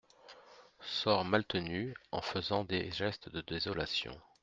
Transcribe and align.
Sort 0.79 1.25
Maltenu 1.25 1.93
en 2.11 2.23
faisant 2.23 2.63
des 2.63 2.89
gestes 2.89 3.29
de 3.29 3.41
désolation. 3.41 4.19